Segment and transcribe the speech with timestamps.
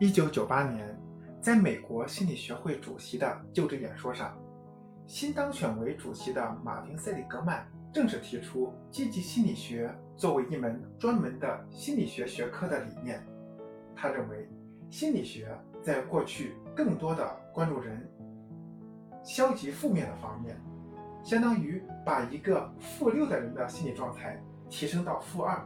[0.00, 0.96] 一九九八年，
[1.40, 4.38] 在美国心理学会主席的就职演说上，
[5.08, 13.20] 新当选为主席的马丁·塞里格曼正式提出积极心理学作为一门专门的心理学学科的理念。
[13.96, 14.48] 他认为，
[14.88, 15.48] 心理学
[15.82, 18.08] 在过去更多的关注人
[19.24, 20.56] 消极负面的方面，
[21.24, 24.40] 相当于把一个负六的人的心理状态
[24.70, 25.60] 提升到负二，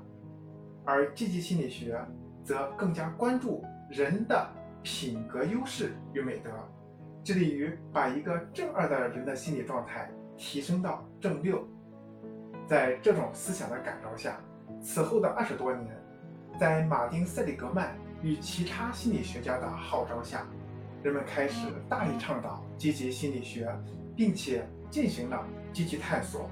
[0.86, 2.02] 而积极心理学
[2.42, 3.62] 则更加关注。
[3.92, 4.50] 人的
[4.82, 6.50] 品格优势与美德，
[7.22, 11.62] 致力于把一个正二的人的心理状态提升到正六。
[12.66, 14.40] 在这种思想的感召下，
[14.80, 15.94] 此后的二十多年，
[16.58, 20.46] 在马丁·塞里格曼与其他心理学家的号召下，
[21.02, 23.70] 人们开始大力倡导积极心理学，
[24.16, 26.48] 并且进行了积极探索。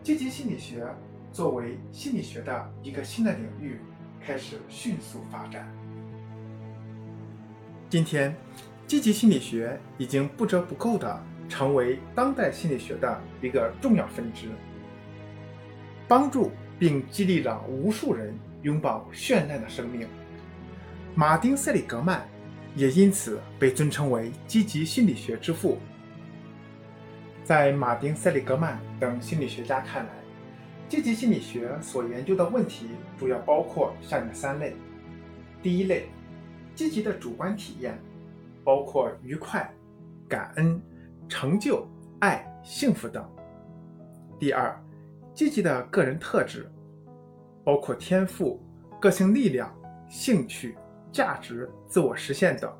[0.00, 0.86] 积极心理学
[1.32, 3.80] 作为心理学的一个新的领域，
[4.20, 5.68] 开始迅速发展。
[7.90, 8.32] 今天，
[8.86, 14.46] 积极心理学已经不折不扣地成为当代心理学的一个重要分支，
[16.06, 20.06] 帮助并激励了无数人拥抱绚烂的生命。
[21.16, 22.24] 马丁·塞里格曼
[22.76, 25.76] 也因此被尊称为积极心理学之父。
[27.42, 30.10] 在马丁·塞里格曼等心理学家看来，
[30.88, 32.86] 积极心理学所研究的问题
[33.18, 34.76] 主要包括下面三类：
[35.60, 36.08] 第一类。
[36.80, 37.98] 积极的主观体验，
[38.64, 39.70] 包括愉快、
[40.26, 40.80] 感恩、
[41.28, 41.86] 成就、
[42.20, 43.22] 爱、幸福等。
[44.38, 44.74] 第二，
[45.34, 46.72] 积极的个人特质，
[47.62, 48.58] 包括天赋、
[48.98, 49.70] 个性力量、
[50.08, 50.74] 兴趣、
[51.12, 52.72] 价值、自我实现等。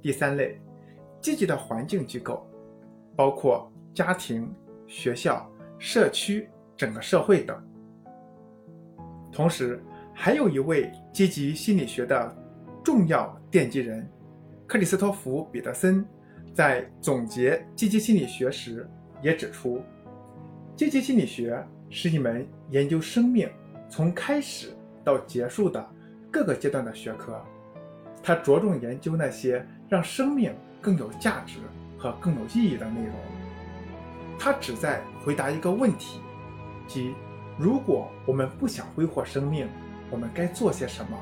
[0.00, 0.60] 第三类，
[1.20, 2.48] 积极的环境机构，
[3.16, 4.48] 包括家庭、
[4.86, 7.60] 学校、社区、整个社会等。
[9.32, 9.82] 同时，
[10.14, 12.36] 还有一位积极心理学的。
[12.82, 14.08] 重要奠基人
[14.66, 16.04] 克里斯托弗·彼得森
[16.54, 18.88] 在总结积极心理学时
[19.22, 19.82] 也指出，
[20.76, 23.48] 积极心理学是一门研究生命
[23.88, 24.74] 从开始
[25.04, 25.86] 到结束的
[26.30, 27.40] 各个阶段的学科。
[28.22, 31.58] 它着重研究那些让生命更有价值
[31.98, 33.14] 和更有意义的内容。
[34.38, 36.20] 它旨在回答一个问题，
[36.86, 37.14] 即
[37.58, 39.68] 如果我们不想挥霍生命，
[40.10, 41.18] 我们该做些什么？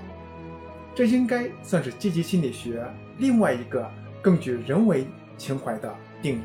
[1.00, 2.84] 这应该算是积极心理学
[3.16, 3.90] 另外一个
[4.20, 5.02] 更具人文
[5.38, 6.42] 情怀的定义。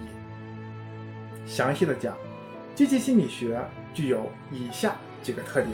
[1.45, 2.15] 详细的讲，
[2.73, 3.59] 积极心理学
[3.93, 5.73] 具有以下几个特点。